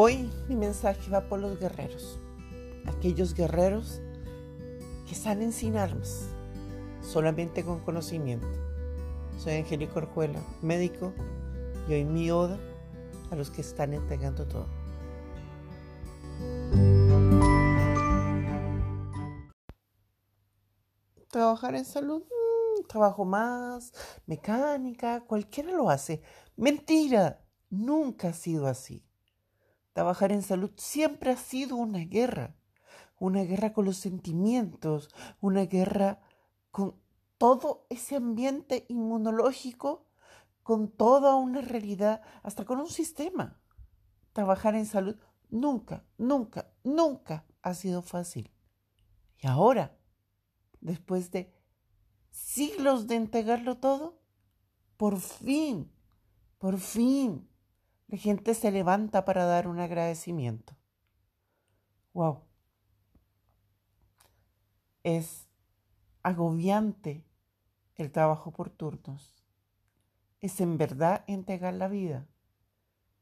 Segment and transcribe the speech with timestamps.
[0.00, 2.20] Hoy mi mensaje va por los guerreros,
[2.86, 4.00] aquellos guerreros
[5.08, 6.28] que salen sin armas,
[7.02, 8.46] solamente con conocimiento.
[9.38, 11.12] Soy Angélico Orjuela, médico,
[11.88, 12.60] y hoy mi oda
[13.32, 14.68] a los que están entregando todo.
[21.28, 23.92] Trabajar en salud, mm, trabajo más,
[24.26, 26.22] mecánica, cualquiera lo hace.
[26.56, 29.07] Mentira, nunca ha sido así.
[29.98, 32.54] Trabajar en salud siempre ha sido una guerra,
[33.18, 36.20] una guerra con los sentimientos, una guerra
[36.70, 36.94] con
[37.36, 40.06] todo ese ambiente inmunológico,
[40.62, 43.60] con toda una realidad, hasta con un sistema.
[44.32, 45.16] Trabajar en salud
[45.50, 48.52] nunca, nunca, nunca ha sido fácil.
[49.38, 49.98] Y ahora,
[50.80, 51.52] después de
[52.30, 54.22] siglos de entregarlo todo,
[54.96, 55.90] por fin,
[56.58, 57.47] por fin,
[58.08, 60.74] la gente se levanta para dar un agradecimiento.
[62.14, 62.40] Wow.
[65.02, 65.46] Es
[66.22, 67.24] agobiante
[67.96, 69.44] el trabajo por turnos.
[70.40, 72.26] Es en verdad entregar la vida.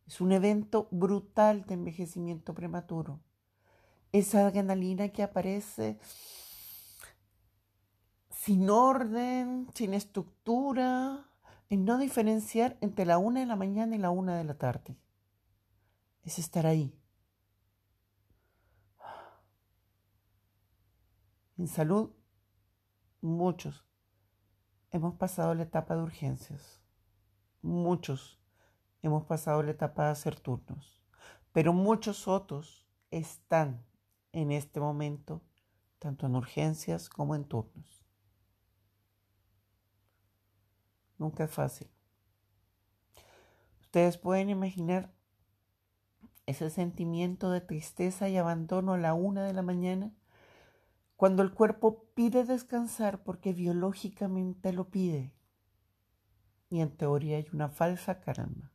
[0.07, 3.21] Es un evento brutal de envejecimiento prematuro.
[4.13, 5.99] Esa adrenalina que aparece
[8.31, 11.29] sin orden, sin estructura,
[11.69, 14.97] en no diferenciar entre la una de la mañana y la una de la tarde.
[16.23, 16.99] Es estar ahí.
[21.59, 22.11] En salud,
[23.21, 23.85] muchos
[24.91, 26.81] hemos pasado la etapa de urgencias.
[27.63, 28.41] Muchos
[29.03, 31.03] hemos pasado la etapa de hacer turnos.
[31.53, 33.85] Pero muchos otros están
[34.33, 35.43] en este momento,
[35.99, 38.06] tanto en urgencias como en turnos.
[41.19, 41.89] Nunca es fácil.
[43.81, 45.13] Ustedes pueden imaginar
[46.47, 50.15] ese sentimiento de tristeza y abandono a la una de la mañana,
[51.17, 55.33] cuando el cuerpo pide descansar porque biológicamente lo pide.
[56.69, 58.73] Y en teoría hay una falsa calma.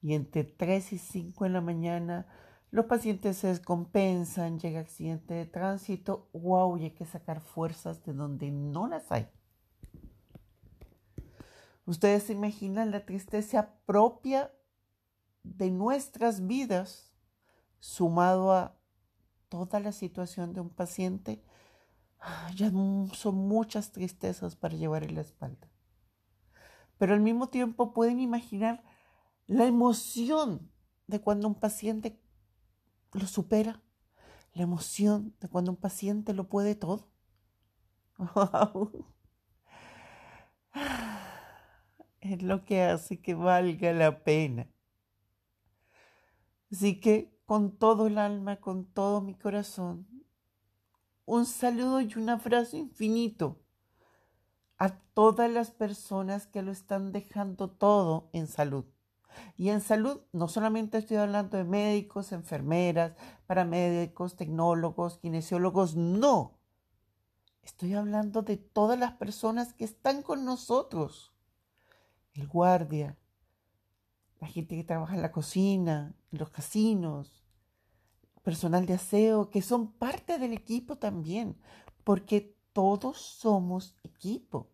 [0.00, 2.26] Y entre 3 y 5 en la mañana
[2.70, 8.12] los pacientes se descompensan, llega accidente de tránsito, wow, y hay que sacar fuerzas de
[8.12, 9.28] donde no las hay.
[11.86, 14.52] Ustedes se imaginan la tristeza propia
[15.44, 17.12] de nuestras vidas
[17.78, 18.76] sumado a
[19.48, 21.44] toda la situación de un paciente.
[22.18, 22.72] Ah, ya
[23.12, 25.68] son muchas tristezas para llevar en la espalda.
[26.98, 28.82] Pero al mismo tiempo pueden imaginar
[29.46, 30.72] la emoción
[31.06, 32.20] de cuando un paciente
[33.12, 33.80] lo supera,
[34.54, 37.08] la emoción de cuando un paciente lo puede todo.
[42.32, 44.68] es lo que hace que valga la pena.
[46.70, 50.06] Así que con todo el alma, con todo mi corazón,
[51.24, 53.60] un saludo y un abrazo infinito
[54.78, 58.84] a todas las personas que lo están dejando todo en salud.
[59.56, 63.12] Y en salud no solamente estoy hablando de médicos, enfermeras,
[63.46, 66.58] paramédicos, tecnólogos, kinesiólogos, no.
[67.62, 71.35] Estoy hablando de todas las personas que están con nosotros
[72.36, 73.16] el guardia,
[74.40, 77.44] la gente que trabaja en la cocina, en los casinos,
[78.42, 81.56] personal de aseo, que son parte del equipo también,
[82.04, 84.70] porque todos somos equipo.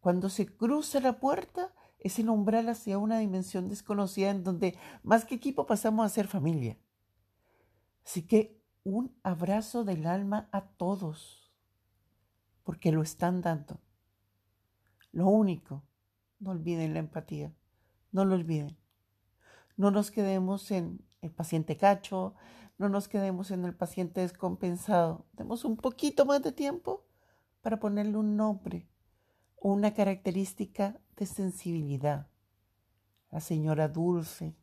[0.00, 5.24] Cuando se cruza la puerta, es el umbral hacia una dimensión desconocida en donde más
[5.24, 6.76] que equipo pasamos a ser familia.
[8.04, 11.52] Así que un abrazo del alma a todos,
[12.64, 13.80] porque lo están dando.
[15.12, 15.84] Lo único
[16.42, 17.54] no olviden la empatía,
[18.10, 18.76] no lo olviden.
[19.76, 22.34] No nos quedemos en el paciente cacho,
[22.78, 25.24] no nos quedemos en el paciente descompensado.
[25.32, 27.06] Demos un poquito más de tiempo
[27.62, 28.88] para ponerle un nombre
[29.56, 32.26] o una característica de sensibilidad.
[33.30, 34.56] La señora dulce,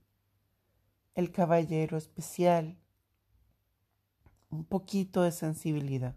[1.16, 2.78] el caballero especial,
[4.50, 6.16] un poquito de sensibilidad.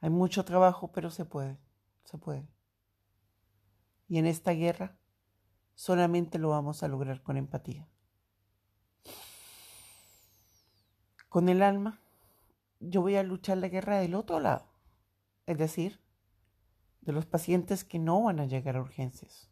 [0.00, 1.58] Hay mucho trabajo, pero se puede,
[2.04, 2.55] se puede.
[4.08, 4.96] Y en esta guerra
[5.74, 7.88] solamente lo vamos a lograr con empatía.
[11.28, 12.00] Con el alma,
[12.80, 14.66] yo voy a luchar la guerra del otro lado,
[15.46, 16.00] es decir,
[17.02, 19.50] de los pacientes que no van a llegar a urgencias.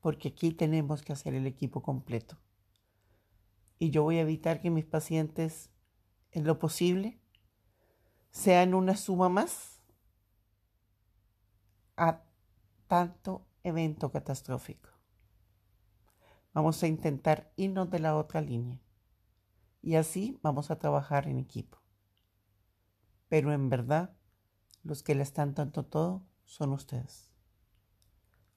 [0.00, 2.38] Porque aquí tenemos que hacer el equipo completo.
[3.78, 5.70] Y yo voy a evitar que mis pacientes,
[6.32, 7.20] en lo posible,
[8.30, 9.80] sean una suma más
[11.96, 12.22] a
[12.90, 14.90] tanto evento catastrófico.
[16.52, 18.80] Vamos a intentar irnos de la otra línea.
[19.80, 21.78] Y así vamos a trabajar en equipo.
[23.28, 24.16] Pero en verdad,
[24.82, 27.30] los que le están dando todo son ustedes.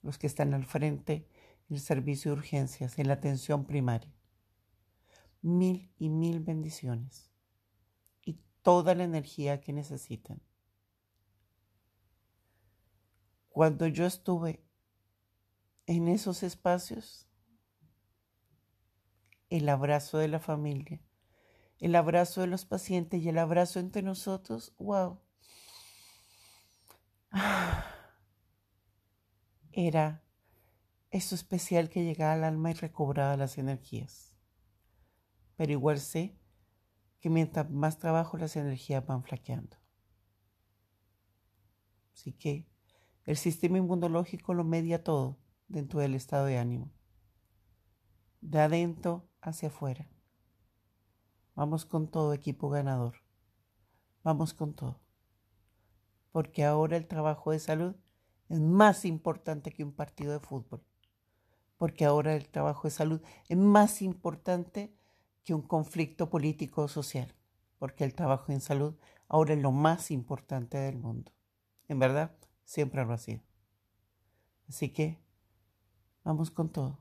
[0.01, 1.29] Los que están al frente
[1.69, 4.15] en el servicio de urgencias, en la atención primaria.
[5.43, 7.29] Mil y mil bendiciones.
[8.25, 10.41] Y toda la energía que necesitan.
[13.53, 14.65] Cuando yo estuve
[15.85, 17.27] en esos espacios,
[19.51, 20.99] el abrazo de la familia,
[21.77, 25.21] el abrazo de los pacientes y el abrazo entre nosotros, wow.
[29.71, 30.23] Era
[31.11, 34.33] eso especial que llegaba al alma y recobraba las energías.
[35.57, 36.39] Pero igual sé
[37.19, 39.77] que mientras más trabajo las energías van flaqueando.
[42.15, 42.72] Así que
[43.25, 45.37] el sistema inmunológico lo media todo
[45.67, 46.91] dentro del estado de ánimo.
[48.41, 50.09] De adentro hacia afuera.
[51.55, 53.15] Vamos con todo equipo ganador.
[54.23, 54.99] Vamos con todo.
[56.31, 57.95] Porque ahora el trabajo de salud
[58.49, 60.83] es más importante que un partido de fútbol.
[61.77, 64.95] Porque ahora el trabajo de salud es más importante
[65.43, 67.33] que un conflicto político o social.
[67.77, 68.95] Porque el trabajo en salud
[69.27, 71.31] ahora es lo más importante del mundo.
[71.87, 73.41] En verdad, siempre lo ha sido.
[74.67, 75.19] Así que
[76.23, 76.99] vamos con todo.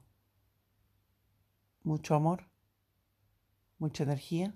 [1.83, 2.49] Mucho amor,
[3.79, 4.55] mucha energía.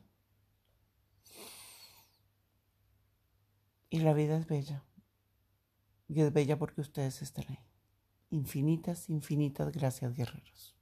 [3.90, 4.84] Y la vida es bella.
[6.08, 7.58] Y es bella porque ustedes están ahí.
[8.30, 10.75] Infinitas, infinitas gracias, guerreros.